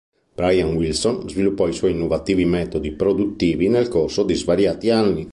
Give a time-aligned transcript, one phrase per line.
[0.33, 5.29] Brian Wilson sviluppò i suoi innovativi metodi produttivi nel corso di svariati anni.